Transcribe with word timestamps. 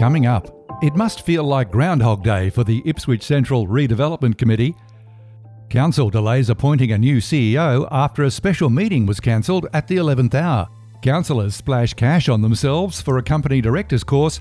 Coming 0.00 0.24
up, 0.24 0.48
it 0.82 0.94
must 0.94 1.26
feel 1.26 1.44
like 1.44 1.70
Groundhog 1.70 2.24
Day 2.24 2.48
for 2.48 2.64
the 2.64 2.82
Ipswich 2.86 3.22
Central 3.22 3.66
Redevelopment 3.66 4.38
Committee. 4.38 4.74
Council 5.68 6.08
delays 6.08 6.48
appointing 6.48 6.92
a 6.92 6.96
new 6.96 7.18
CEO 7.18 7.86
after 7.90 8.22
a 8.22 8.30
special 8.30 8.70
meeting 8.70 9.04
was 9.04 9.20
cancelled 9.20 9.66
at 9.74 9.86
the 9.88 9.96
11th 9.96 10.34
hour. 10.34 10.66
Councillors 11.02 11.54
splash 11.54 11.92
cash 11.92 12.30
on 12.30 12.40
themselves 12.40 13.02
for 13.02 13.18
a 13.18 13.22
company 13.22 13.60
director's 13.60 14.02
course 14.02 14.40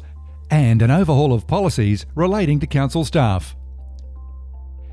and 0.50 0.82
an 0.82 0.92
overhaul 0.92 1.34
of 1.34 1.46
policies 1.46 2.06
relating 2.16 2.58
to 2.62 2.66
council 2.66 3.04
staff. 3.04 3.54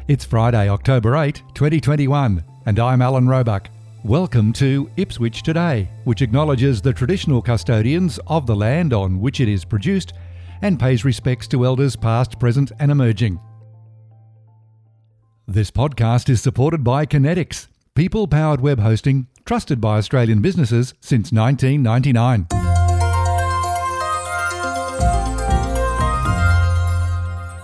It's 0.09 0.25
Friday, 0.25 0.69
October 0.69 1.17
8, 1.17 1.45
2021, 1.55 2.43
and 2.67 2.79
I'm 2.81 3.03
Alan 3.03 3.29
Roebuck. 3.29 3.69
Welcome 4.03 4.53
to 4.55 4.91
Ipswich 4.97 5.45
Today, 5.45 5.89
which 6.03 6.23
acknowledges 6.23 6.83
the 6.83 6.93
traditional 6.93 7.41
custodians 7.41 8.19
of 8.27 8.49
the 8.49 8.57
land 8.57 8.93
on 8.93 9.21
which 9.21 9.39
it 9.39 9.49
is 9.49 9.65
produced 9.65 10.13
and 10.63 10.79
pays 10.79 11.05
respects 11.05 11.47
to 11.49 11.65
elders 11.65 11.97
past, 11.97 12.39
present, 12.39 12.73
and 12.79 12.91
emerging. 12.91 13.41
This 15.49 15.71
podcast 15.71 16.29
is 16.29 16.41
supported 16.41 16.83
by 16.83 17.07
Kinetics, 17.07 17.69
people 17.95 18.27
powered 18.27 18.61
web 18.61 18.81
hosting 18.81 19.29
trusted 19.45 19.81
by 19.81 19.97
Australian 19.97 20.43
businesses 20.43 20.93
since 21.01 21.31
1999. 21.33 22.47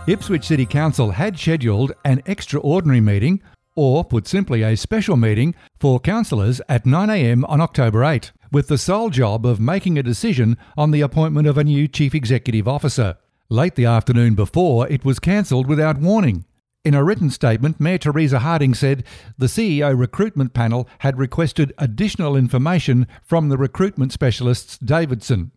Ipswich 0.07 0.45
City 0.45 0.67
Council 0.67 1.13
had 1.13 1.39
scheduled 1.39 1.93
an 2.05 2.23
extraordinary 2.27 3.01
meeting, 3.01 3.41
or 3.77 4.05
put 4.05 4.27
simply, 4.27 4.63
a 4.63 4.77
special 4.77 5.17
meeting, 5.17 5.55
for 5.79 6.01
councillors 6.01 6.61
at 6.69 6.85
9am 6.85 7.45
on 7.49 7.61
October 7.61 8.05
8 8.05 8.33
with 8.53 8.69
the 8.69 8.79
sole 8.79 9.09
job 9.09 9.47
of 9.47 9.59
making 9.59 9.99
a 9.99 10.03
decision 10.03 10.59
on 10.77 10.91
the 10.91 11.01
appointment 11.01 11.49
of 11.49 11.57
a 11.57 11.65
new 11.65 11.89
Chief 11.89 12.15
Executive 12.15 12.69
Officer. 12.69 13.17
Late 13.49 13.75
the 13.75 13.87
afternoon 13.87 14.35
before, 14.35 14.87
it 14.89 15.05
was 15.05 15.19
cancelled 15.19 15.67
without 15.67 15.99
warning. 15.99 16.45
In 16.85 16.95
a 16.95 17.03
written 17.03 17.31
statement, 17.31 17.81
Mayor 17.81 17.99
Teresa 17.99 18.41
Harding 18.41 18.75
said 18.75 19.05
the 19.39 19.47
CEO 19.47 19.99
recruitment 19.99 20.53
panel 20.53 20.89
had 20.99 21.19
requested 21.19 21.73
additional 21.79 22.37
information 22.37 23.07
from 23.23 23.49
the 23.49 23.57
recruitment 23.57 24.13
specialists 24.13 24.79
Davidson. 24.79 25.53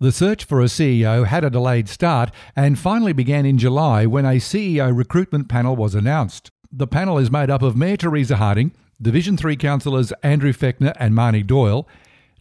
The 0.00 0.12
search 0.12 0.44
for 0.44 0.60
a 0.60 0.66
CEO 0.66 1.26
had 1.26 1.44
a 1.44 1.50
delayed 1.50 1.88
start 1.88 2.30
and 2.54 2.78
finally 2.78 3.12
began 3.12 3.44
in 3.44 3.58
July 3.58 4.06
when 4.06 4.24
a 4.24 4.36
CEO 4.36 4.96
recruitment 4.96 5.48
panel 5.48 5.76
was 5.76 5.94
announced. 5.94 6.50
The 6.72 6.86
panel 6.86 7.18
is 7.18 7.30
made 7.30 7.50
up 7.50 7.62
of 7.62 7.76
Mayor 7.76 7.96
Teresa 7.96 8.36
Harding, 8.36 8.72
Division 9.00 9.36
3 9.36 9.56
councillors 9.56 10.12
Andrew 10.22 10.52
Fechner 10.52 10.94
and 10.98 11.12
Marnie 11.14 11.46
Doyle, 11.46 11.86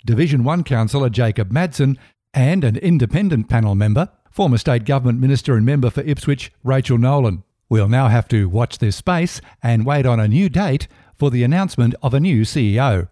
Division 0.05 0.43
1 0.43 0.63
councillor 0.63 1.09
Jacob 1.09 1.51
Madsen, 1.51 1.97
and 2.31 2.63
an 2.63 2.77
independent 2.77 3.49
panel 3.49 3.73
member, 3.73 4.09
former 4.29 4.59
State 4.59 4.85
Government 4.85 5.19
Minister 5.19 5.55
and 5.55 5.65
member 5.65 5.89
for 5.89 6.01
Ipswich, 6.01 6.51
Rachel 6.63 6.99
Nolan. 6.99 7.43
We'll 7.69 7.87
now 7.87 8.09
have 8.09 8.27
to 8.27 8.47
watch 8.47 8.77
this 8.77 8.95
space 8.95 9.41
and 9.63 9.83
wait 9.83 10.05
on 10.05 10.19
a 10.19 10.27
new 10.27 10.47
date 10.47 10.87
for 11.15 11.31
the 11.31 11.43
announcement 11.43 11.95
of 12.03 12.13
a 12.13 12.19
new 12.19 12.43
CEO. 12.43 13.09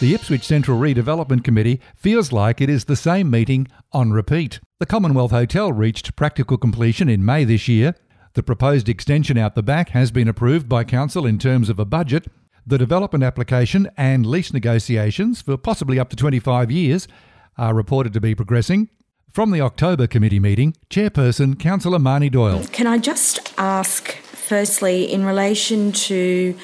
The 0.00 0.14
Ipswich 0.14 0.44
Central 0.44 0.80
Redevelopment 0.80 1.44
Committee 1.44 1.80
feels 1.94 2.32
like 2.32 2.62
it 2.62 2.70
is 2.70 2.86
the 2.86 2.96
same 2.96 3.30
meeting 3.30 3.68
on 3.92 4.12
repeat. 4.12 4.60
The 4.78 4.86
Commonwealth 4.86 5.32
Hotel 5.32 5.72
reached 5.72 6.16
practical 6.16 6.56
completion 6.56 7.10
in 7.10 7.22
May 7.22 7.44
this 7.44 7.68
year. 7.68 7.96
The 8.32 8.42
proposed 8.42 8.88
extension 8.88 9.36
out 9.36 9.56
the 9.56 9.62
back 9.62 9.90
has 9.90 10.10
been 10.10 10.28
approved 10.28 10.68
by 10.68 10.84
Council 10.84 11.26
in 11.26 11.38
terms 11.38 11.68
of 11.68 11.78
a 11.80 11.84
budget, 11.84 12.28
the 12.66 12.78
development 12.78 13.24
application 13.24 13.88
and 13.96 14.26
lease 14.26 14.52
negotiations 14.52 15.42
for 15.42 15.56
possibly 15.56 15.98
up 15.98 16.10
to 16.10 16.16
25 16.16 16.70
years 16.70 17.08
are 17.56 17.74
reported 17.74 18.12
to 18.12 18.20
be 18.20 18.34
progressing. 18.34 18.88
From 19.30 19.50
the 19.50 19.60
October 19.60 20.06
committee 20.06 20.40
meeting, 20.40 20.74
Chairperson 20.90 21.58
Councillor 21.58 21.98
Marnie 21.98 22.30
Doyle. 22.30 22.64
Can 22.72 22.86
I 22.86 22.98
just 22.98 23.52
ask, 23.58 24.12
firstly, 24.12 25.04
in 25.12 25.24
relation 25.24 25.92
to 25.92 26.56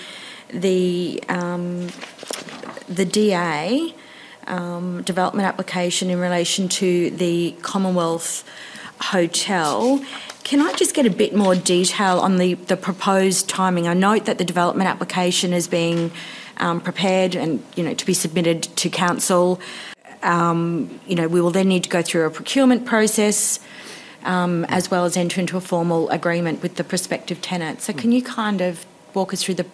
the 0.51 1.23
um, 1.29 1.89
the 2.89 3.05
DA 3.05 3.95
um, 4.47 5.03
development 5.03 5.47
application 5.47 6.11
in 6.11 6.19
relation 6.19 6.69
to 6.69 7.11
the 7.11 7.55
Commonwealth 7.63 8.45
Hotel, 9.01 10.03
can 10.45 10.61
I 10.61 10.73
just 10.75 10.95
get 10.95 11.07
a 11.07 11.11
bit 11.11 11.35
more 11.35 11.55
detail 11.55 12.21
on 12.21 12.37
the, 12.37 12.55
the 12.55 12.77
proposed 12.77 13.49
timing? 13.49 13.89
I 13.89 13.95
note 13.95 14.27
that 14.27 14.39
the 14.39 14.45
development 14.45 14.89
application 14.89 15.53
is 15.55 15.67
being 15.67 16.13
um, 16.59 16.81
prepared 16.81 17.35
and 17.35 17.65
you 17.75 17.83
know 17.83 17.95
to 17.95 18.07
be 18.07 18.15
submitted 18.15 18.63
to 18.63 18.89
council. 18.91 19.61
Um, 20.23 21.01
you 21.07 21.17
know, 21.17 21.29
we 21.29 21.41
will 21.41 21.51
then 21.51 21.69
need 21.69 21.85
to 21.85 21.91
go 21.91 22.03
through 22.03 22.27
a 22.27 22.31
procurement 22.31 22.87
process. 22.87 23.59
Um, 24.25 24.65
as 24.71 24.91
well 24.91 25.05
as 25.05 25.19
enter 25.19 25.39
into 25.39 25.59
a 25.59 25.61
formal 25.61 26.09
agreement 26.09 26.63
with 26.63 26.77
the 26.77 26.85
prospective 26.85 27.43
tenant. 27.43 27.83
So, 27.83 27.93
can 27.93 28.11
you 28.11 28.23
kind 28.23 28.63
of 28.63 28.87
walk 29.13 29.35
us 29.35 29.43
through 29.43 29.57
the 29.57 29.67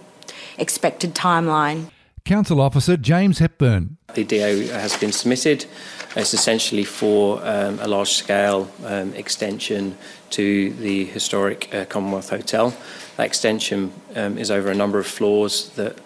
expected 0.58 1.14
timeline? 1.14 1.92
Council 2.25 2.60
Officer 2.60 2.97
James 2.97 3.38
Hepburn. 3.38 3.97
The 4.14 4.25
DA 4.25 4.66
has 4.69 4.97
been 4.97 5.12
submitted. 5.12 5.66
It's 6.16 6.34
essentially 6.34 6.84
for 6.84 7.41
um, 7.44 7.78
a 7.81 7.88
large 7.88 8.10
scale 8.10 8.70
um, 8.84 9.14
extension 9.14 9.97
to 10.31 10.72
the 10.75 11.04
historic 11.06 11.72
uh, 11.75 11.84
Commonwealth 11.84 12.31
Hotel. 12.31 12.75
That 13.16 13.26
extension 13.26 13.92
um, 14.16 14.38
is 14.38 14.50
over 14.50 14.70
a 14.70 14.75
number 14.75 14.98
of 14.98 15.06
floors 15.06 15.70
that, 15.70 15.98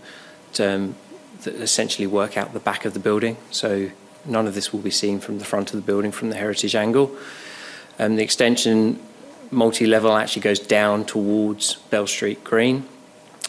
um, 0.60 0.94
that 1.42 1.54
essentially 1.54 2.06
work 2.06 2.36
out 2.36 2.52
the 2.52 2.60
back 2.60 2.84
of 2.84 2.94
the 2.94 3.00
building. 3.00 3.36
So 3.50 3.91
none 4.25 4.46
of 4.46 4.54
this 4.54 4.72
will 4.72 4.81
be 4.81 4.91
seen 4.91 5.20
from 5.20 5.38
the 5.38 5.44
front 5.44 5.72
of 5.72 5.76
the 5.76 5.86
building 5.86 6.12
from 6.12 6.31
the 6.31 6.36
heritage 6.36 6.75
angle. 6.75 7.16
Um, 7.98 8.16
the 8.16 8.22
extension 8.22 9.00
multi 9.50 9.86
level 9.86 10.12
actually 10.12 10.42
goes 10.42 10.58
down 10.58 11.04
towards 11.04 11.76
Bell 11.91 12.06
Street 12.06 12.42
Green. 12.44 12.86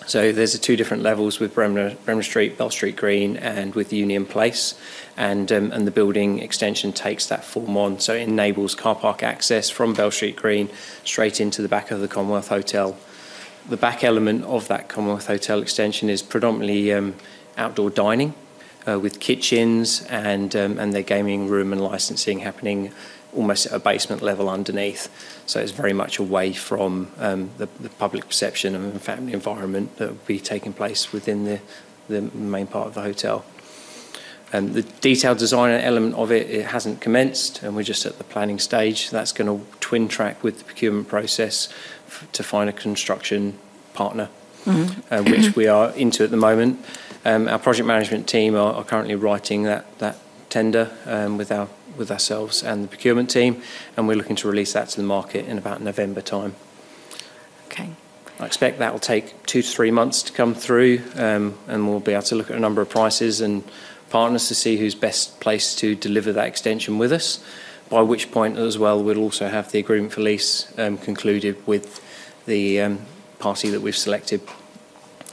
So 0.07 0.31
there's 0.31 0.57
two 0.59 0.75
different 0.75 1.01
levels 1.01 1.39
with 1.39 1.55
Bremer, 1.55 1.95
Bremer 2.05 2.21
Street, 2.21 2.59
Bell 2.59 2.69
Street 2.69 2.95
Green, 2.95 3.37
and 3.37 3.73
with 3.73 3.91
Union 3.91 4.27
Place, 4.27 4.75
and 5.17 5.51
um, 5.51 5.71
and 5.71 5.87
the 5.87 5.91
building 5.91 6.39
extension 6.39 6.93
takes 6.93 7.25
that 7.27 7.43
form 7.43 7.75
on. 7.75 7.99
So 7.99 8.13
it 8.13 8.27
enables 8.27 8.75
car 8.75 8.93
park 8.93 9.23
access 9.23 9.71
from 9.71 9.95
Bell 9.95 10.11
Street 10.11 10.35
Green 10.35 10.69
straight 11.03 11.41
into 11.41 11.63
the 11.63 11.67
back 11.67 11.89
of 11.89 12.01
the 12.01 12.07
Commonwealth 12.07 12.49
Hotel. 12.49 12.95
The 13.67 13.77
back 13.77 14.03
element 14.03 14.43
of 14.43 14.67
that 14.67 14.89
Commonwealth 14.89 15.25
Hotel 15.25 15.59
extension 15.59 16.07
is 16.07 16.21
predominantly 16.21 16.93
um, 16.93 17.15
outdoor 17.57 17.89
dining, 17.89 18.35
uh, 18.87 18.99
with 18.99 19.19
kitchens 19.19 20.03
and 20.03 20.55
um, 20.55 20.77
and 20.77 20.93
their 20.93 21.01
gaming 21.01 21.47
room 21.47 21.73
and 21.73 21.81
licensing 21.81 22.39
happening 22.39 22.91
almost 23.35 23.67
at 23.67 23.73
a 23.73 23.79
basement 23.79 24.21
level 24.21 24.49
underneath. 24.49 25.09
So 25.45 25.59
it's 25.59 25.71
very 25.71 25.93
much 25.93 26.19
away 26.19 26.53
from 26.53 27.11
um, 27.19 27.51
the, 27.57 27.67
the, 27.79 27.89
public 27.89 28.27
perception 28.27 28.75
and 28.75 29.01
family 29.01 29.33
environment 29.33 29.97
that 29.97 30.09
will 30.09 30.17
be 30.25 30.39
taking 30.39 30.73
place 30.73 31.11
within 31.11 31.45
the, 31.45 31.59
the 32.07 32.21
main 32.21 32.67
part 32.67 32.87
of 32.87 32.93
the 32.93 33.01
hotel. 33.01 33.45
Um, 34.53 34.73
the 34.73 34.83
detailed 34.83 35.37
design 35.37 35.79
element 35.81 36.15
of 36.15 36.31
it, 36.31 36.49
it 36.49 36.67
hasn't 36.67 37.01
commenced, 37.01 37.61
and 37.63 37.75
we're 37.75 37.83
just 37.83 38.05
at 38.05 38.17
the 38.17 38.23
planning 38.23 38.59
stage. 38.59 39.09
That's 39.09 39.31
going 39.31 39.47
to 39.47 39.65
twin 39.79 40.07
track 40.07 40.43
with 40.43 40.59
the 40.59 40.63
procurement 40.63 41.07
process 41.07 41.67
f- 42.07 42.27
to 42.31 42.43
find 42.43 42.69
a 42.69 42.73
construction 42.73 43.57
partner. 43.93 44.29
uh, 45.11 45.23
which 45.23 45.55
we 45.55 45.67
are 45.67 45.91
into 45.91 46.23
at 46.23 46.31
the 46.31 46.37
moment. 46.37 46.83
Um, 47.23 47.47
our 47.47 47.59
project 47.59 47.87
management 47.87 48.27
team 48.27 48.55
are, 48.55 48.73
are 48.73 48.83
currently 48.83 49.15
writing 49.15 49.63
that, 49.63 49.97
that 49.99 50.17
tender 50.55 50.89
um, 51.05 51.37
with, 51.37 51.51
our, 51.51 51.67
with 51.97 52.09
ourselves 52.09 52.63
and 52.63 52.81
the 52.81 52.87
procurement 52.87 53.29
team, 53.29 53.61
and 53.97 54.07
we're 54.07 54.15
looking 54.15 54.37
to 54.37 54.47
release 54.47 54.71
that 54.71 54.87
to 54.87 54.95
the 54.95 55.05
market 55.05 55.45
in 55.47 55.57
about 55.57 55.81
November 55.81 56.21
time. 56.21 56.55
Okay. 57.67 57.89
I 58.39 58.45
expect 58.45 58.79
that 58.79 58.93
will 58.93 59.01
take 59.01 59.45
two 59.45 59.61
to 59.61 59.67
three 59.67 59.91
months 59.91 60.23
to 60.23 60.31
come 60.31 60.55
through, 60.55 61.01
um, 61.15 61.57
and 61.67 61.89
we'll 61.89 61.99
be 61.99 62.13
able 62.13 62.23
to 62.23 62.35
look 62.35 62.49
at 62.49 62.55
a 62.55 62.59
number 62.59 62.81
of 62.81 62.87
prices 62.89 63.41
and 63.41 63.63
partners 64.09 64.47
to 64.47 64.55
see 64.55 64.77
who's 64.77 64.95
best 64.95 65.41
placed 65.41 65.79
to 65.79 65.93
deliver 65.93 66.31
that 66.31 66.47
extension 66.47 66.97
with 66.97 67.11
us. 67.11 67.43
By 67.89 68.01
which 68.01 68.31
point, 68.31 68.57
as 68.57 68.77
well, 68.77 69.03
we'll 69.03 69.19
also 69.19 69.49
have 69.49 69.73
the 69.73 69.79
agreement 69.79 70.13
for 70.13 70.21
lease 70.21 70.71
um, 70.79 70.97
concluded 70.97 71.55
with 71.67 72.01
the 72.45 72.79
um, 72.79 72.99
party 73.39 73.69
that 73.71 73.81
we've 73.81 73.97
selected. 73.97 74.39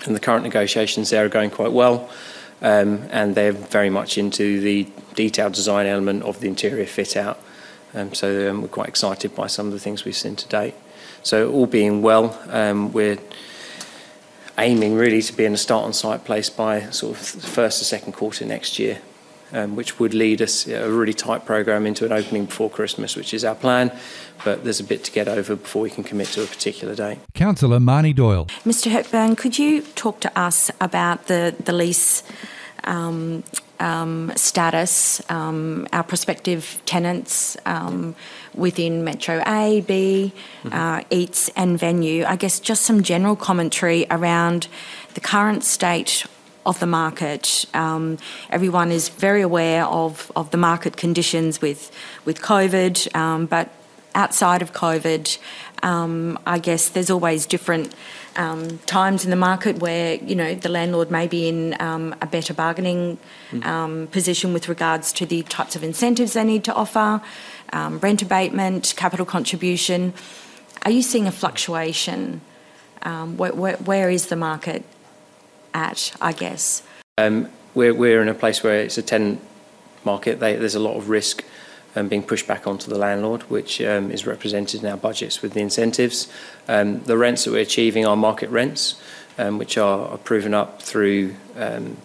And 0.04 0.16
the 0.16 0.20
current 0.20 0.42
negotiations 0.42 1.10
there 1.10 1.24
are 1.24 1.28
going 1.28 1.50
quite 1.50 1.70
well, 1.70 2.10
um, 2.60 3.04
and 3.10 3.34
they're 3.34 3.52
very 3.52 3.90
much 3.90 4.18
into 4.18 4.60
the 4.60 4.86
detailed 5.14 5.52
design 5.52 5.86
element 5.86 6.22
of 6.22 6.40
the 6.40 6.48
interior 6.48 6.86
fit 6.86 7.16
out. 7.16 7.40
Um, 7.94 8.14
so 8.14 8.50
um, 8.50 8.62
we're 8.62 8.68
quite 8.68 8.88
excited 8.88 9.34
by 9.34 9.46
some 9.46 9.66
of 9.66 9.72
the 9.72 9.78
things 9.78 10.04
we've 10.04 10.16
seen 10.16 10.36
to 10.36 10.48
date. 10.48 10.74
So 11.22 11.50
all 11.52 11.66
being 11.66 12.02
well, 12.02 12.38
um, 12.48 12.92
we're 12.92 13.18
aiming 14.58 14.94
really 14.94 15.22
to 15.22 15.32
be 15.32 15.44
in 15.44 15.54
a 15.54 15.58
start 15.58 15.84
on 15.84 15.92
site 15.92 16.24
place 16.24 16.50
by 16.50 16.90
sort 16.90 17.16
of 17.16 17.18
first 17.18 17.80
or 17.80 17.84
second 17.84 18.12
quarter 18.12 18.44
next 18.44 18.78
year, 18.78 19.00
which 19.52 19.98
would 19.98 20.14
lead 20.14 20.40
us 20.40 20.66
a 20.66 20.90
really 20.90 21.12
tight 21.14 21.44
program 21.44 21.86
into 21.86 22.04
an 22.04 22.12
opening 22.12 22.46
before 22.46 22.70
Christmas, 22.70 23.16
which 23.16 23.34
is 23.34 23.44
our 23.44 23.54
plan. 23.54 23.92
But 24.44 24.64
there's 24.64 24.80
a 24.80 24.84
bit 24.84 25.04
to 25.04 25.12
get 25.12 25.28
over 25.28 25.54
before 25.56 25.82
we 25.82 25.90
can 25.90 26.04
commit 26.04 26.28
to 26.28 26.42
a 26.42 26.46
particular 26.46 26.94
date. 26.94 27.18
Councillor 27.34 27.78
Marnie 27.78 28.14
Doyle. 28.14 28.46
Mr. 28.64 28.90
Hepburn, 28.90 29.36
could 29.36 29.58
you 29.58 29.82
talk 29.94 30.20
to 30.20 30.38
us 30.38 30.70
about 30.80 31.26
the, 31.26 31.54
the 31.64 31.72
lease 31.72 32.22
um, 32.84 33.44
um, 33.78 34.32
status, 34.36 35.22
um, 35.30 35.86
our 35.92 36.02
prospective 36.02 36.80
tenants 36.86 37.56
um, 37.66 38.14
within 38.54 39.04
Metro 39.04 39.42
A, 39.46 39.80
B, 39.82 40.32
uh, 40.70 41.02
Eats, 41.10 41.48
and 41.50 41.78
Venue? 41.78 42.24
I 42.24 42.36
guess 42.36 42.58
just 42.58 42.82
some 42.82 43.02
general 43.02 43.36
commentary 43.36 44.06
around 44.10 44.68
the 45.14 45.20
current 45.20 45.62
state 45.62 46.26
of 46.64 46.78
the 46.80 46.86
market. 46.86 47.66
Um, 47.74 48.18
everyone 48.50 48.90
is 48.90 49.08
very 49.08 49.42
aware 49.42 49.84
of, 49.84 50.30
of 50.36 50.50
the 50.50 50.56
market 50.56 50.96
conditions 50.96 51.60
with, 51.60 51.90
with 52.24 52.40
COVID, 52.40 53.14
um, 53.16 53.46
but 53.46 53.70
outside 54.14 54.62
of 54.62 54.72
COVID, 54.72 55.38
um, 55.82 56.38
I 56.46 56.58
guess 56.58 56.88
there's 56.88 57.10
always 57.10 57.46
different 57.46 57.94
um, 58.36 58.78
times 58.86 59.24
in 59.24 59.30
the 59.30 59.36
market 59.36 59.78
where 59.78 60.14
you 60.14 60.34
know 60.34 60.54
the 60.54 60.68
landlord 60.68 61.10
may 61.10 61.26
be 61.26 61.48
in 61.48 61.80
um, 61.80 62.14
a 62.22 62.26
better 62.26 62.54
bargaining 62.54 63.18
um, 63.62 64.06
position 64.10 64.52
with 64.52 64.68
regards 64.68 65.12
to 65.14 65.26
the 65.26 65.42
types 65.42 65.76
of 65.76 65.82
incentives 65.82 66.32
they 66.32 66.44
need 66.44 66.64
to 66.64 66.74
offer, 66.74 67.20
um, 67.72 67.98
rent 67.98 68.22
abatement, 68.22 68.94
capital 68.96 69.26
contribution. 69.26 70.14
Are 70.84 70.90
you 70.90 71.02
seeing 71.02 71.26
a 71.26 71.32
fluctuation? 71.32 72.40
Um, 73.04 73.36
where, 73.36 73.52
where, 73.52 73.76
where 73.78 74.10
is 74.10 74.26
the 74.26 74.36
market 74.36 74.84
at? 75.74 76.14
I 76.20 76.32
guess. 76.32 76.82
Um, 77.18 77.48
we're, 77.74 77.94
we're 77.94 78.22
in 78.22 78.28
a 78.28 78.34
place 78.34 78.62
where 78.62 78.80
it's 78.80 78.98
a 78.98 79.02
tenant 79.02 79.40
market. 80.04 80.40
They, 80.40 80.56
there's 80.56 80.74
a 80.74 80.80
lot 80.80 80.96
of 80.96 81.08
risk 81.08 81.44
um, 81.94 82.08
being 82.08 82.22
pushed 82.22 82.46
back 82.46 82.66
onto 82.66 82.90
the 82.90 82.98
landlord, 82.98 83.42
which 83.44 83.80
um, 83.82 84.10
is 84.10 84.26
represented 84.26 84.82
in 84.82 84.90
our 84.90 84.96
budgets 84.96 85.42
with 85.42 85.52
the 85.52 85.60
incentives. 85.60 86.28
Um, 86.68 87.02
the 87.04 87.16
rents 87.16 87.44
that 87.44 87.52
we're 87.52 87.62
achieving 87.62 88.06
are 88.06 88.16
market 88.16 88.50
rents, 88.50 89.00
um, 89.38 89.58
which 89.58 89.76
are, 89.78 90.08
are 90.08 90.18
proven 90.18 90.54
up 90.54 90.82
through 90.82 91.34
um, 91.56 91.96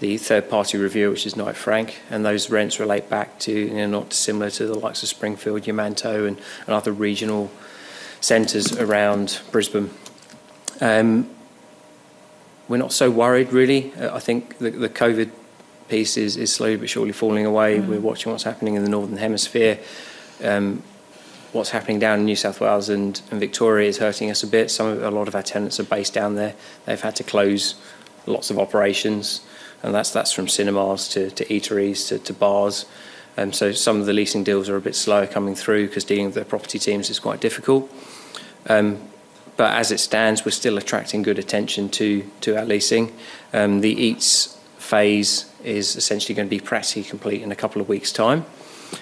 the 0.00 0.18
third 0.18 0.50
party 0.50 0.76
review, 0.78 1.10
which 1.10 1.26
is 1.26 1.36
Knight 1.36 1.56
Frank, 1.56 2.00
and 2.10 2.24
those 2.24 2.50
rents 2.50 2.78
relate 2.78 3.08
back 3.08 3.38
to, 3.40 3.52
you 3.52 3.74
know, 3.74 3.86
not 3.86 4.10
dissimilar 4.10 4.50
to 4.50 4.66
the 4.66 4.78
likes 4.78 5.02
of 5.02 5.08
Springfield, 5.08 5.62
Yamanto, 5.62 6.26
and, 6.26 6.36
and 6.66 6.68
other 6.68 6.92
regional 6.92 7.50
centres 8.20 8.76
around 8.76 9.40
Brisbane. 9.50 9.90
Um, 10.80 11.30
we're 12.68 12.76
not 12.76 12.92
so 12.92 13.10
worried, 13.10 13.52
really. 13.52 13.92
Uh, 13.94 14.14
I 14.14 14.20
think 14.20 14.58
the, 14.58 14.70
the 14.70 14.88
COVID 14.88 15.30
piece 15.88 16.16
is, 16.16 16.36
is 16.36 16.52
slowly 16.52 16.76
but 16.76 16.88
surely 16.88 17.12
falling 17.12 17.46
away. 17.46 17.80
We're 17.80 18.00
watching 18.00 18.32
what's 18.32 18.44
happening 18.44 18.74
in 18.74 18.82
the 18.82 18.90
Northern 18.90 19.18
Hemisphere. 19.18 19.78
Um, 20.42 20.82
what's 21.52 21.70
happening 21.70 21.98
down 21.98 22.20
in 22.20 22.24
New 22.24 22.36
South 22.36 22.60
Wales 22.60 22.88
and, 22.88 23.20
and 23.30 23.40
Victoria 23.40 23.88
is 23.88 23.98
hurting 23.98 24.30
us 24.30 24.42
a 24.42 24.46
bit. 24.46 24.70
Some 24.70 24.86
of, 24.86 25.02
a 25.02 25.10
lot 25.10 25.28
of 25.28 25.34
our 25.34 25.42
tenants 25.42 25.80
are 25.80 25.84
based 25.84 26.12
down 26.12 26.34
there. 26.34 26.54
They've 26.84 27.00
had 27.00 27.16
to 27.16 27.24
close 27.24 27.76
lots 28.26 28.50
of 28.50 28.58
operations, 28.58 29.40
and 29.82 29.94
that's 29.94 30.10
that's 30.10 30.32
from 30.32 30.48
cinemas 30.48 31.08
to, 31.10 31.30
to 31.30 31.44
eateries 31.46 32.08
to, 32.08 32.18
to 32.18 32.32
bars. 32.32 32.86
Um, 33.38 33.52
so 33.52 33.72
some 33.72 34.00
of 34.00 34.06
the 34.06 34.12
leasing 34.12 34.44
deals 34.44 34.68
are 34.68 34.76
a 34.76 34.80
bit 34.80 34.94
slower 34.94 35.26
coming 35.26 35.54
through 35.54 35.88
because 35.88 36.04
dealing 36.04 36.26
with 36.26 36.34
the 36.34 36.44
property 36.44 36.78
teams 36.78 37.10
is 37.10 37.18
quite 37.18 37.40
difficult. 37.40 37.90
Um, 38.66 38.98
but 39.56 39.72
as 39.72 39.90
it 39.90 40.00
stands, 40.00 40.44
we're 40.44 40.50
still 40.50 40.78
attracting 40.78 41.22
good 41.22 41.38
attention 41.38 41.88
to 41.90 42.22
to 42.42 42.56
our 42.56 42.64
leasing. 42.64 43.12
Um, 43.52 43.80
the 43.80 43.90
Eats 43.90 44.56
phase 44.78 45.50
is 45.64 45.96
essentially 45.96 46.34
going 46.34 46.48
to 46.48 46.50
be 46.50 46.60
practically 46.60 47.02
complete 47.02 47.42
in 47.42 47.50
a 47.50 47.56
couple 47.56 47.80
of 47.82 47.88
weeks' 47.88 48.12
time. 48.12 48.44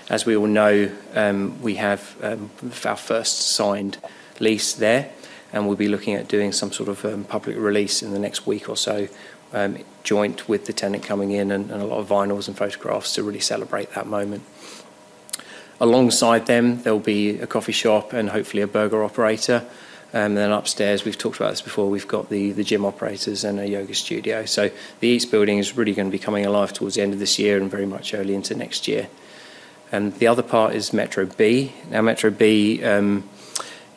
As 0.08 0.24
we 0.24 0.34
all 0.34 0.46
know, 0.46 0.90
um, 1.14 1.60
we 1.60 1.74
have 1.74 2.16
um, 2.22 2.50
our 2.84 2.96
first 2.96 3.38
signed 3.38 3.98
lease 4.40 4.72
there, 4.72 5.10
and 5.52 5.66
we'll 5.66 5.76
be 5.76 5.88
looking 5.88 6.14
at 6.14 6.26
doing 6.28 6.52
some 6.52 6.72
sort 6.72 6.88
of 6.88 7.04
um, 7.04 7.24
public 7.24 7.56
release 7.56 8.02
in 8.02 8.12
the 8.12 8.18
next 8.18 8.46
week 8.46 8.68
or 8.68 8.76
so, 8.76 9.08
um, 9.52 9.78
joint 10.02 10.48
with 10.48 10.66
the 10.66 10.72
tenant 10.72 11.02
coming 11.04 11.32
in 11.32 11.50
and, 11.50 11.70
and 11.70 11.82
a 11.82 11.84
lot 11.84 11.98
of 11.98 12.08
vinyls 12.08 12.48
and 12.48 12.56
photographs 12.56 13.14
to 13.14 13.22
really 13.22 13.40
celebrate 13.40 13.92
that 13.92 14.06
moment. 14.06 14.42
Alongside 15.80 16.46
them, 16.46 16.82
there'll 16.82 16.98
be 16.98 17.38
a 17.40 17.46
coffee 17.46 17.72
shop 17.72 18.12
and 18.12 18.30
hopefully 18.30 18.62
a 18.62 18.66
burger 18.66 19.04
operator. 19.04 19.64
Um, 20.14 20.36
then 20.36 20.52
upstairs, 20.52 21.04
we've 21.04 21.18
talked 21.18 21.36
about 21.36 21.50
this 21.50 21.60
before, 21.60 21.90
we've 21.90 22.06
got 22.06 22.30
the, 22.30 22.52
the 22.52 22.62
gym 22.62 22.84
operators 22.84 23.42
and 23.42 23.58
a 23.58 23.68
yoga 23.68 23.94
studio. 23.94 24.44
So 24.44 24.70
the 25.00 25.08
Eats 25.08 25.24
building 25.24 25.58
is 25.58 25.76
really 25.76 25.92
going 25.92 26.06
to 26.06 26.12
be 26.12 26.20
coming 26.20 26.46
alive 26.46 26.72
towards 26.72 26.94
the 26.94 27.02
end 27.02 27.12
of 27.12 27.18
this 27.18 27.36
year 27.36 27.60
and 27.60 27.68
very 27.68 27.84
much 27.84 28.14
early 28.14 28.36
into 28.36 28.54
next 28.54 28.86
year. 28.86 29.08
And 29.90 30.14
the 30.14 30.28
other 30.28 30.42
part 30.42 30.76
is 30.76 30.92
Metro 30.92 31.26
B. 31.26 31.72
Now, 31.90 32.00
Metro 32.00 32.30
B 32.30 32.82
um, 32.84 33.28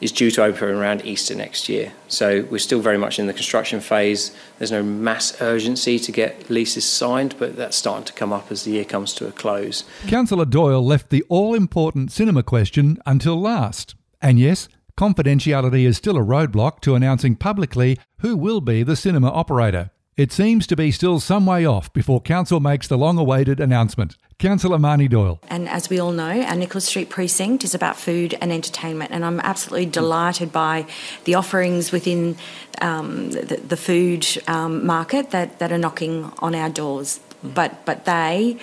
is 0.01 0.11
due 0.11 0.31
to 0.31 0.43
open 0.43 0.69
around 0.69 1.05
Easter 1.05 1.35
next 1.35 1.69
year. 1.69 1.93
So 2.07 2.47
we're 2.49 2.57
still 2.57 2.81
very 2.81 2.97
much 2.97 3.19
in 3.19 3.27
the 3.27 3.33
construction 3.33 3.79
phase. 3.79 4.35
There's 4.57 4.71
no 4.71 4.81
mass 4.81 5.39
urgency 5.39 5.99
to 5.99 6.11
get 6.11 6.49
leases 6.49 6.83
signed, 6.83 7.35
but 7.37 7.55
that's 7.55 7.77
starting 7.77 8.05
to 8.05 8.13
come 8.13 8.33
up 8.33 8.51
as 8.51 8.63
the 8.63 8.71
year 8.71 8.85
comes 8.85 9.13
to 9.15 9.27
a 9.27 9.31
close. 9.31 9.83
Councillor 10.07 10.45
Doyle 10.45 10.83
left 10.83 11.11
the 11.11 11.23
all 11.29 11.53
important 11.53 12.11
cinema 12.11 12.41
question 12.41 12.97
until 13.05 13.39
last. 13.39 13.93
And 14.19 14.39
yes, 14.39 14.67
confidentiality 14.97 15.85
is 15.85 15.95
still 15.95 16.17
a 16.17 16.21
roadblock 16.21 16.81
to 16.81 16.95
announcing 16.95 17.35
publicly 17.35 17.97
who 18.19 18.35
will 18.35 18.61
be 18.61 18.83
the 18.83 18.95
cinema 18.95 19.29
operator. 19.29 19.91
It 20.17 20.31
seems 20.31 20.65
to 20.67 20.75
be 20.75 20.89
still 20.91 21.19
some 21.19 21.45
way 21.45 21.63
off 21.63 21.93
before 21.93 22.19
Council 22.19 22.59
makes 22.59 22.87
the 22.87 22.97
long 22.97 23.19
awaited 23.19 23.59
announcement. 23.59 24.17
Councillor 24.39 24.79
Marnie 24.79 25.07
Doyle. 25.07 25.39
And 25.47 25.69
as 25.69 25.91
we 25.91 25.99
all 25.99 26.11
know, 26.11 26.41
our 26.41 26.55
Nicholas 26.55 26.85
Street 26.85 27.09
precinct 27.09 27.63
is 27.63 27.75
about 27.75 27.97
food 27.97 28.35
and 28.41 28.51
entertainment, 28.51 29.11
and 29.11 29.23
I'm 29.23 29.39
absolutely 29.41 29.85
delighted 29.85 30.51
by 30.51 30.87
the 31.25 31.35
offerings 31.35 31.91
within 31.91 32.35
um, 32.81 33.29
the, 33.29 33.61
the, 33.67 33.77
food 33.77 34.25
um, 34.47 34.85
market 34.87 35.29
that, 35.31 35.59
that 35.59 35.71
are 35.71 35.77
knocking 35.77 36.31
on 36.39 36.55
our 36.55 36.69
doors. 36.69 37.19
But 37.43 37.85
but 37.85 38.05
they 38.05 38.57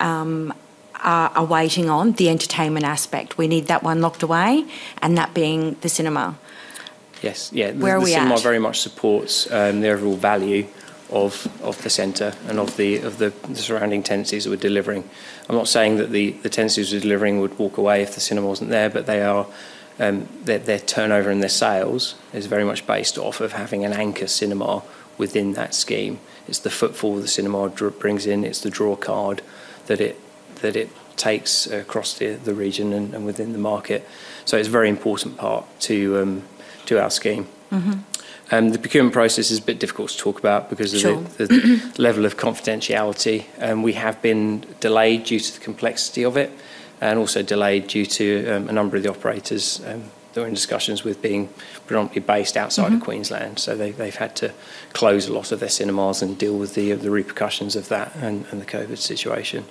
um, 0.00 0.54
are, 1.04 1.30
are 1.30 1.44
waiting 1.44 1.88
on 1.90 2.12
the 2.12 2.28
entertainment 2.28 2.84
aspect. 2.84 3.38
We 3.38 3.46
need 3.46 3.66
that 3.66 3.82
one 3.82 4.00
locked 4.00 4.22
away, 4.22 4.66
and 5.02 5.16
that 5.18 5.34
being 5.34 5.76
the 5.80 5.88
cinema. 5.88 6.38
Yes, 7.22 7.50
yeah. 7.52 7.70
The, 7.70 7.78
Where 7.78 7.96
are 7.96 8.00
the 8.00 8.04
we 8.04 8.12
cinema 8.12 8.34
at? 8.34 8.42
very 8.42 8.58
much 8.58 8.80
supports 8.80 9.50
um, 9.50 9.80
the 9.80 9.90
overall 9.90 10.16
value 10.16 10.66
of 11.10 11.46
of 11.62 11.80
the 11.82 11.90
centre 11.90 12.34
and 12.48 12.58
of 12.58 12.76
the 12.76 12.96
of 12.96 13.18
the, 13.18 13.32
the 13.48 13.56
surrounding 13.56 14.02
tenancies 14.02 14.44
that 14.44 14.50
we're 14.50 14.56
delivering. 14.56 15.08
I'm 15.48 15.56
not 15.56 15.68
saying 15.68 15.96
that 15.98 16.10
the 16.10 16.32
the 16.42 16.48
tenancies 16.48 16.92
we're 16.92 17.00
delivering 17.00 17.40
would 17.40 17.58
walk 17.58 17.76
away 17.78 18.02
if 18.02 18.14
the 18.14 18.20
cinema 18.20 18.48
wasn't 18.48 18.70
there, 18.70 18.90
but 18.90 19.06
they 19.06 19.22
are. 19.22 19.46
Um, 19.96 20.28
their, 20.42 20.58
their 20.58 20.80
turnover 20.80 21.30
and 21.30 21.40
their 21.40 21.48
sales 21.48 22.16
is 22.32 22.46
very 22.46 22.64
much 22.64 22.84
based 22.84 23.16
off 23.16 23.40
of 23.40 23.52
having 23.52 23.84
an 23.84 23.92
anchor 23.92 24.26
cinema 24.26 24.82
within 25.16 25.52
that 25.52 25.72
scheme. 25.72 26.18
It's 26.48 26.58
the 26.58 26.70
footfall 26.70 27.14
the 27.16 27.28
cinema 27.28 27.68
brings 27.68 28.26
in. 28.26 28.42
It's 28.42 28.60
the 28.60 28.70
draw 28.70 28.96
card 28.96 29.40
that 29.86 30.00
it 30.00 30.20
that 30.64 30.76
it 30.76 30.88
takes 31.16 31.66
across 31.68 32.18
the, 32.18 32.34
the 32.48 32.54
region 32.54 32.92
and, 32.92 33.14
and 33.14 33.24
within 33.26 33.52
the 33.52 33.58
market. 33.58 34.00
So 34.44 34.56
it's 34.58 34.68
a 34.68 34.70
very 34.78 34.88
important 34.88 35.36
part 35.36 35.64
to 35.88 35.96
um, 36.20 36.42
to 36.86 36.94
our 37.02 37.10
scheme. 37.10 37.46
Um, 38.52 38.70
the 38.70 38.78
procurement 38.78 39.14
process 39.14 39.50
is 39.50 39.58
a 39.58 39.62
bit 39.62 39.78
difficult 39.80 40.10
to 40.10 40.18
talk 40.18 40.38
about 40.38 40.68
because 40.70 40.92
of 40.94 41.00
Sure. 41.00 41.22
the, 41.38 41.46
the 41.46 41.92
level 42.02 42.24
of 42.26 42.36
confidentiality. 42.36 43.46
Um, 43.58 43.82
we 43.82 43.94
have 43.94 44.20
been 44.20 44.64
delayed 44.80 45.24
due 45.24 45.40
to 45.40 45.50
the 45.58 45.60
complexity 45.64 46.24
of 46.24 46.36
it, 46.36 46.50
and 47.00 47.18
also 47.18 47.42
delayed 47.42 47.86
due 47.88 48.06
to 48.06 48.26
um, 48.50 48.68
a 48.68 48.72
number 48.72 48.96
of 48.98 49.02
the 49.02 49.10
operators 49.10 49.80
um, 49.86 50.04
that 50.34 50.40
were 50.42 50.46
in 50.46 50.54
discussions 50.54 51.04
with 51.04 51.22
being 51.22 51.48
predominantly 51.86 52.20
based 52.20 52.56
outside 52.56 52.86
Mm-hmm. 52.88 52.96
of 52.96 53.02
Queensland. 53.08 53.58
So 53.58 53.76
they, 53.76 53.92
they've 53.92 54.20
had 54.26 54.36
to 54.36 54.52
close 54.92 55.26
a 55.26 55.32
lot 55.32 55.50
of 55.52 55.58
their 55.60 55.70
cinemas 55.70 56.22
and 56.22 56.36
deal 56.38 56.56
with 56.58 56.74
the, 56.74 56.92
the 56.92 57.10
repercussions 57.10 57.76
of 57.76 57.88
that 57.88 58.14
and, 58.16 58.44
and 58.50 58.60
the 58.60 58.66
COVID 58.66 58.98
situation. 58.98 59.64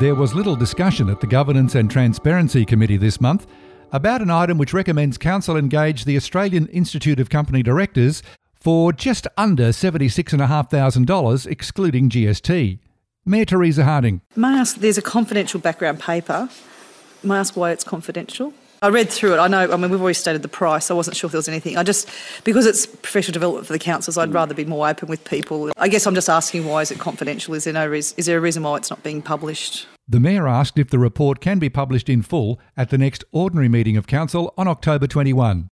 There 0.00 0.14
was 0.14 0.32
little 0.32 0.54
discussion 0.54 1.10
at 1.10 1.20
the 1.20 1.26
Governance 1.26 1.74
and 1.74 1.90
Transparency 1.90 2.64
Committee 2.64 2.98
this 2.98 3.20
month 3.20 3.48
about 3.90 4.22
an 4.22 4.30
item 4.30 4.56
which 4.56 4.72
recommends 4.72 5.18
Council 5.18 5.56
engage 5.56 6.04
the 6.04 6.16
Australian 6.16 6.68
Institute 6.68 7.18
of 7.18 7.30
Company 7.30 7.64
Directors 7.64 8.22
for 8.54 8.92
just 8.92 9.26
under 9.36 9.70
$76,500, 9.70 11.46
excluding 11.48 12.08
GST. 12.10 12.78
Mayor 13.26 13.44
Teresa 13.44 13.82
Harding. 13.82 14.20
May 14.36 14.46
I 14.46 14.58
ask, 14.58 14.76
there's 14.76 14.98
a 14.98 15.02
confidential 15.02 15.58
background 15.58 15.98
paper. 15.98 16.48
May 17.24 17.34
I 17.34 17.38
ask 17.40 17.56
why 17.56 17.72
it's 17.72 17.82
confidential? 17.82 18.54
I 18.80 18.88
read 18.88 19.10
through 19.10 19.34
it. 19.34 19.38
I 19.38 19.48
know, 19.48 19.72
I 19.72 19.76
mean, 19.76 19.90
we've 19.90 20.00
already 20.00 20.14
stated 20.14 20.42
the 20.42 20.48
price. 20.48 20.90
I 20.90 20.94
wasn't 20.94 21.16
sure 21.16 21.26
if 21.26 21.32
there 21.32 21.38
was 21.38 21.48
anything. 21.48 21.76
I 21.76 21.82
just, 21.82 22.08
because 22.44 22.66
it's 22.66 22.86
professional 22.86 23.32
development 23.32 23.66
for 23.66 23.72
the 23.72 23.78
councils, 23.78 24.16
I'd 24.16 24.30
mm. 24.30 24.34
rather 24.34 24.54
be 24.54 24.64
more 24.64 24.88
open 24.88 25.08
with 25.08 25.24
people. 25.24 25.70
I 25.76 25.88
guess 25.88 26.06
I'm 26.06 26.14
just 26.14 26.28
asking 26.28 26.64
why 26.64 26.82
is 26.82 26.90
it 26.90 26.98
confidential? 26.98 27.54
Is 27.54 27.64
there 27.64 27.72
no 27.72 27.86
reason, 27.86 28.14
is 28.18 28.26
there 28.26 28.38
a 28.38 28.40
reason 28.40 28.62
why 28.62 28.76
it's 28.76 28.90
not 28.90 29.02
being 29.02 29.20
published? 29.20 29.86
The 30.08 30.20
Mayor 30.20 30.48
asked 30.48 30.78
if 30.78 30.90
the 30.90 30.98
report 30.98 31.40
can 31.40 31.58
be 31.58 31.68
published 31.68 32.08
in 32.08 32.22
full 32.22 32.58
at 32.76 32.90
the 32.90 32.98
next 32.98 33.24
ordinary 33.32 33.68
meeting 33.68 33.96
of 33.96 34.06
Council 34.06 34.54
on 34.56 34.68
October 34.68 35.06
21. 35.06 35.68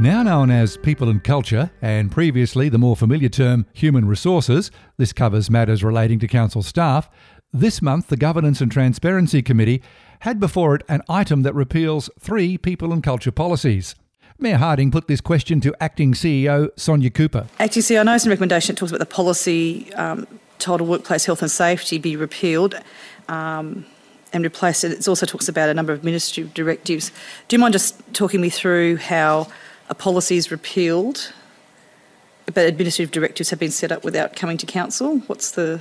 Now 0.00 0.22
known 0.22 0.48
as 0.52 0.76
People 0.76 1.08
and 1.08 1.24
Culture, 1.24 1.72
and 1.82 2.08
previously 2.08 2.68
the 2.68 2.78
more 2.78 2.94
familiar 2.94 3.28
term 3.28 3.66
Human 3.72 4.06
Resources, 4.06 4.70
this 4.96 5.12
covers 5.12 5.50
matters 5.50 5.82
relating 5.82 6.20
to 6.20 6.28
Council 6.28 6.62
staff. 6.62 7.10
This 7.52 7.82
month, 7.82 8.06
the 8.06 8.16
Governance 8.16 8.60
and 8.60 8.70
Transparency 8.70 9.42
Committee 9.42 9.82
had 10.20 10.38
before 10.38 10.76
it 10.76 10.84
an 10.88 11.02
item 11.08 11.42
that 11.42 11.52
repeals 11.52 12.10
three 12.20 12.56
People 12.56 12.92
and 12.92 13.02
Culture 13.02 13.32
policies. 13.32 13.96
Mayor 14.38 14.58
Harding 14.58 14.92
put 14.92 15.08
this 15.08 15.20
question 15.20 15.60
to 15.62 15.74
Acting 15.80 16.14
CEO 16.14 16.68
Sonia 16.76 17.10
Cooper. 17.10 17.48
Actually, 17.58 17.82
see, 17.82 17.98
I 17.98 18.04
know 18.04 18.14
in 18.14 18.20
recommendation 18.28 18.76
it 18.76 18.78
talks 18.78 18.92
about 18.92 19.00
the 19.00 19.06
policy 19.06 19.92
um, 19.94 20.28
Workplace 20.64 21.24
Health 21.24 21.42
and 21.42 21.50
Safety 21.50 21.98
be 21.98 22.14
repealed 22.14 22.76
um, 23.26 23.84
and 24.32 24.44
replaced. 24.44 24.84
It 24.84 25.08
also 25.08 25.26
talks 25.26 25.48
about 25.48 25.70
a 25.70 25.74
number 25.74 25.92
of 25.92 25.98
administrative 25.98 26.54
directives. 26.54 27.10
Do 27.48 27.56
you 27.56 27.58
mind 27.58 27.72
just 27.72 28.00
talking 28.14 28.40
me 28.40 28.48
through 28.48 28.98
how 28.98 29.48
a 29.88 29.94
policy 29.94 30.36
is 30.36 30.50
repealed, 30.50 31.32
but 32.46 32.66
administrative 32.66 33.10
directives 33.10 33.50
have 33.50 33.58
been 33.58 33.70
set 33.70 33.90
up 33.92 34.04
without 34.04 34.36
coming 34.36 34.56
to 34.58 34.66
council? 34.66 35.18
What's 35.26 35.50
the 35.50 35.80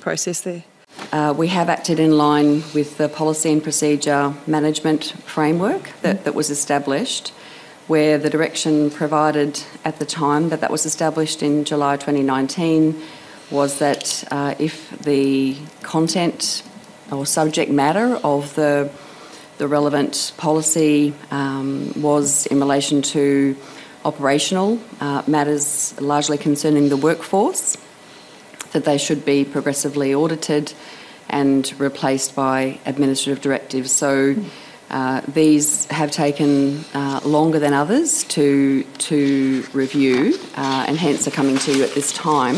process 0.00 0.40
there? 0.42 0.64
Uh, 1.12 1.34
we 1.36 1.48
have 1.48 1.68
acted 1.68 1.98
in 1.98 2.16
line 2.16 2.62
with 2.74 2.98
the 2.98 3.08
policy 3.08 3.52
and 3.52 3.62
procedure 3.62 4.34
management 4.46 5.12
framework 5.24 5.90
that, 6.02 6.24
that 6.24 6.34
was 6.34 6.50
established, 6.50 7.28
where 7.86 8.18
the 8.18 8.30
direction 8.30 8.90
provided 8.90 9.62
at 9.84 9.98
the 9.98 10.06
time 10.06 10.48
that 10.50 10.60
that 10.60 10.70
was 10.70 10.86
established 10.86 11.42
in 11.42 11.64
July 11.64 11.96
2019 11.96 13.00
was 13.50 13.78
that 13.78 14.24
uh, 14.30 14.54
if 14.58 14.90
the 15.00 15.56
content 15.82 16.62
or 17.10 17.26
subject 17.26 17.70
matter 17.70 18.20
of 18.22 18.54
the 18.54 18.90
the 19.60 19.68
relevant 19.68 20.32
policy 20.38 21.12
um, 21.30 21.92
was 22.00 22.46
in 22.46 22.58
relation 22.58 23.02
to 23.02 23.54
operational 24.06 24.80
uh, 25.02 25.22
matters 25.26 26.00
largely 26.00 26.38
concerning 26.38 26.88
the 26.88 26.96
workforce, 26.96 27.76
that 28.72 28.86
they 28.86 28.96
should 28.96 29.22
be 29.22 29.44
progressively 29.44 30.14
audited 30.14 30.72
and 31.28 31.78
replaced 31.78 32.34
by 32.34 32.78
administrative 32.86 33.42
directives. 33.42 33.92
So 33.92 34.34
uh, 34.88 35.20
these 35.28 35.84
have 35.90 36.10
taken 36.10 36.82
uh, 36.94 37.20
longer 37.22 37.58
than 37.58 37.74
others 37.74 38.24
to, 38.24 38.82
to 39.10 39.62
review 39.74 40.38
uh, 40.56 40.86
and 40.88 40.96
hence 40.96 41.28
are 41.28 41.32
coming 41.32 41.58
to 41.58 41.76
you 41.76 41.84
at 41.84 41.92
this 41.92 42.14
time. 42.14 42.56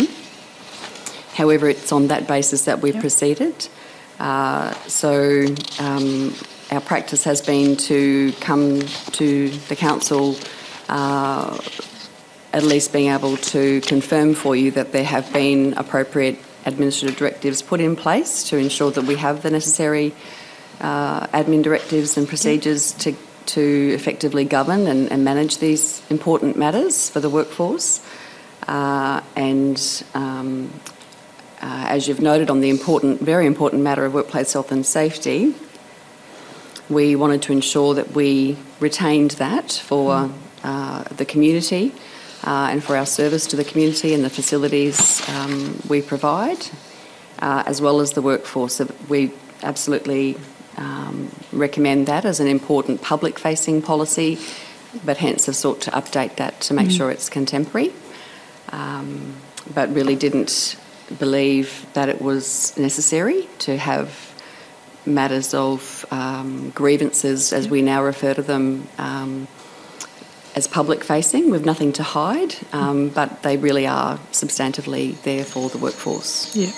However, 1.34 1.68
it's 1.68 1.90
on 1.90 2.06
that 2.06 2.28
basis 2.28 2.66
that 2.66 2.80
we've 2.80 3.00
proceeded. 3.00 3.68
Uh, 4.20 4.72
so 4.86 5.46
um, 5.80 6.32
our 6.72 6.80
practice 6.80 7.24
has 7.24 7.42
been 7.42 7.76
to 7.76 8.32
come 8.40 8.80
to 9.12 9.50
the 9.68 9.76
council 9.76 10.36
uh, 10.88 11.60
at 12.54 12.62
least 12.62 12.94
being 12.94 13.12
able 13.12 13.36
to 13.36 13.82
confirm 13.82 14.32
for 14.34 14.56
you 14.56 14.70
that 14.70 14.90
there 14.90 15.04
have 15.04 15.30
been 15.34 15.74
appropriate 15.74 16.38
administrative 16.64 17.18
directives 17.18 17.60
put 17.60 17.78
in 17.78 17.94
place 17.94 18.44
to 18.44 18.56
ensure 18.56 18.90
that 18.90 19.04
we 19.04 19.16
have 19.16 19.42
the 19.42 19.50
necessary 19.50 20.14
uh, 20.80 21.26
admin 21.26 21.62
directives 21.62 22.16
and 22.16 22.26
procedures 22.26 22.92
to, 22.92 23.14
to 23.44 23.92
effectively 23.94 24.46
govern 24.46 24.86
and, 24.86 25.12
and 25.12 25.22
manage 25.24 25.58
these 25.58 26.02
important 26.08 26.56
matters 26.56 27.10
for 27.10 27.20
the 27.20 27.28
workforce. 27.28 28.04
Uh, 28.66 29.20
and 29.36 30.02
um, 30.14 30.72
uh, 31.60 31.84
as 31.88 32.08
you've 32.08 32.20
noted 32.20 32.48
on 32.48 32.60
the 32.60 32.70
important, 32.70 33.20
very 33.20 33.44
important 33.44 33.82
matter 33.82 34.06
of 34.06 34.14
workplace 34.14 34.54
health 34.54 34.72
and 34.72 34.86
safety, 34.86 35.54
we 36.88 37.16
wanted 37.16 37.42
to 37.42 37.52
ensure 37.52 37.94
that 37.94 38.12
we 38.12 38.56
retained 38.80 39.32
that 39.32 39.72
for 39.72 40.30
uh, 40.64 41.02
the 41.04 41.24
community 41.24 41.92
uh, 42.44 42.68
and 42.70 42.82
for 42.82 42.96
our 42.96 43.06
service 43.06 43.46
to 43.48 43.56
the 43.56 43.64
community 43.64 44.14
and 44.14 44.24
the 44.24 44.30
facilities 44.30 45.26
um, 45.28 45.80
we 45.88 46.02
provide, 46.02 46.66
uh, 47.38 47.62
as 47.66 47.80
well 47.80 48.00
as 48.00 48.12
the 48.12 48.22
workforce. 48.22 48.80
We 49.08 49.32
absolutely 49.62 50.36
um, 50.76 51.30
recommend 51.52 52.06
that 52.06 52.24
as 52.24 52.40
an 52.40 52.48
important 52.48 53.02
public 53.02 53.38
facing 53.38 53.82
policy, 53.82 54.38
but 55.04 55.18
hence 55.18 55.46
have 55.46 55.56
sought 55.56 55.80
to 55.82 55.90
update 55.92 56.36
that 56.36 56.60
to 56.62 56.74
make 56.74 56.90
sure 56.90 57.10
it's 57.10 57.28
contemporary. 57.28 57.92
Um, 58.70 59.36
but 59.74 59.92
really 59.94 60.16
didn't 60.16 60.76
believe 61.18 61.86
that 61.92 62.08
it 62.08 62.20
was 62.20 62.76
necessary 62.76 63.48
to 63.58 63.76
have 63.76 64.31
matters 65.06 65.54
of 65.54 66.04
um, 66.10 66.70
grievances, 66.70 67.52
as 67.52 67.68
we 67.68 67.82
now 67.82 68.02
refer 68.02 68.34
to 68.34 68.42
them, 68.42 68.88
um, 68.98 69.48
as 70.54 70.66
public 70.66 71.02
facing 71.02 71.50
with 71.50 71.64
nothing 71.64 71.92
to 71.94 72.02
hide, 72.02 72.54
um, 72.72 73.08
but 73.08 73.42
they 73.42 73.56
really 73.56 73.86
are 73.86 74.18
substantively 74.32 75.20
there 75.22 75.44
for 75.44 75.68
the 75.68 75.78
workforce. 75.78 76.54
Yeah. 76.54 76.70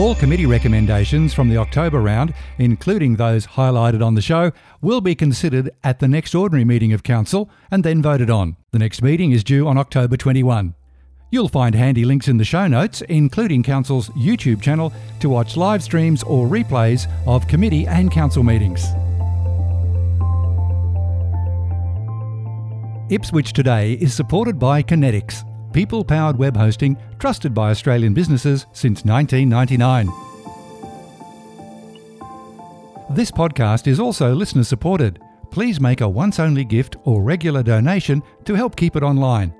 All 0.00 0.14
committee 0.14 0.46
recommendations 0.46 1.34
from 1.34 1.50
the 1.50 1.58
October 1.58 2.00
round, 2.00 2.32
including 2.58 3.16
those 3.16 3.46
highlighted 3.46 4.02
on 4.02 4.14
the 4.14 4.22
show, 4.22 4.50
will 4.80 5.02
be 5.02 5.14
considered 5.14 5.70
at 5.84 5.98
the 5.98 6.08
next 6.08 6.34
ordinary 6.34 6.64
meeting 6.64 6.92
of 6.92 7.02
Council 7.02 7.50
and 7.70 7.84
then 7.84 8.00
voted 8.00 8.30
on. 8.30 8.56
The 8.70 8.78
next 8.78 9.02
meeting 9.02 9.32
is 9.32 9.44
due 9.44 9.68
on 9.68 9.76
October 9.76 10.16
21. 10.16 10.74
You'll 11.32 11.48
find 11.48 11.76
handy 11.76 12.04
links 12.04 12.26
in 12.26 12.38
the 12.38 12.44
show 12.44 12.66
notes, 12.66 13.02
including 13.02 13.62
Council's 13.62 14.08
YouTube 14.10 14.60
channel, 14.60 14.92
to 15.20 15.28
watch 15.28 15.56
live 15.56 15.80
streams 15.80 16.24
or 16.24 16.48
replays 16.48 17.06
of 17.24 17.46
committee 17.46 17.86
and 17.86 18.10
council 18.10 18.42
meetings. 18.42 18.84
Ipswich 23.12 23.52
Today 23.52 23.92
is 23.94 24.12
supported 24.12 24.58
by 24.58 24.82
Kinetics, 24.82 25.44
people 25.72 26.04
powered 26.04 26.36
web 26.36 26.56
hosting 26.56 26.96
trusted 27.20 27.54
by 27.54 27.70
Australian 27.70 28.12
businesses 28.12 28.66
since 28.72 29.04
1999. 29.04 30.06
This 33.10 33.30
podcast 33.30 33.86
is 33.86 34.00
also 34.00 34.34
listener 34.34 34.64
supported. 34.64 35.20
Please 35.50 35.80
make 35.80 36.00
a 36.00 36.08
once 36.08 36.40
only 36.40 36.64
gift 36.64 36.96
or 37.04 37.22
regular 37.22 37.62
donation 37.62 38.22
to 38.44 38.54
help 38.54 38.76
keep 38.76 38.96
it 38.96 39.02
online. 39.02 39.52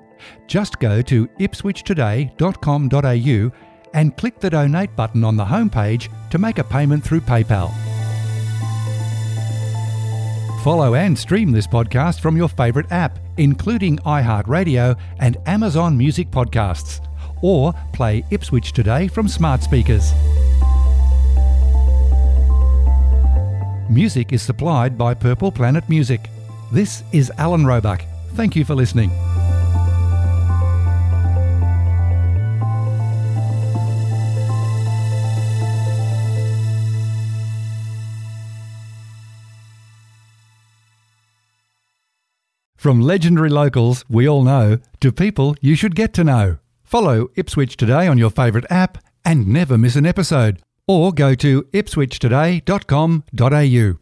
Just 0.47 0.79
go 0.79 1.01
to 1.03 1.27
ipswichtoday.com.au 1.27 3.51
and 3.93 4.17
click 4.17 4.39
the 4.39 4.49
donate 4.49 4.95
button 4.95 5.23
on 5.23 5.37
the 5.37 5.45
homepage 5.45 6.09
to 6.29 6.37
make 6.37 6.59
a 6.59 6.63
payment 6.63 7.03
through 7.03 7.21
PayPal. 7.21 7.71
Follow 10.63 10.93
and 10.93 11.17
stream 11.17 11.51
this 11.51 11.65
podcast 11.65 12.19
from 12.19 12.37
your 12.37 12.47
favourite 12.47 12.91
app, 12.91 13.17
including 13.37 13.97
iHeartRadio 13.99 14.95
and 15.19 15.37
Amazon 15.47 15.97
Music 15.97 16.29
Podcasts, 16.29 17.05
or 17.41 17.73
play 17.93 18.23
Ipswich 18.29 18.71
Today 18.71 19.07
from 19.07 19.27
smart 19.27 19.63
speakers. 19.63 20.13
Music 23.89 24.31
is 24.31 24.41
supplied 24.41 24.97
by 24.97 25.13
Purple 25.13 25.51
Planet 25.51 25.87
Music. 25.89 26.29
This 26.71 27.03
is 27.11 27.31
Alan 27.37 27.65
Roebuck. 27.65 28.05
Thank 28.35 28.55
you 28.55 28.63
for 28.63 28.75
listening. 28.75 29.11
From 42.81 42.99
legendary 42.99 43.51
locals 43.51 44.03
we 44.09 44.27
all 44.27 44.41
know 44.41 44.79
to 45.01 45.11
people 45.11 45.55
you 45.61 45.75
should 45.75 45.93
get 45.93 46.15
to 46.15 46.23
know. 46.23 46.57
Follow 46.83 47.27
Ipswich 47.35 47.77
Today 47.77 48.07
on 48.07 48.17
your 48.17 48.31
favourite 48.31 48.65
app 48.71 48.97
and 49.23 49.47
never 49.47 49.77
miss 49.77 49.95
an 49.95 50.07
episode. 50.07 50.63
Or 50.87 51.11
go 51.11 51.35
to 51.35 51.61
ipswichtoday.com.au. 51.61 53.99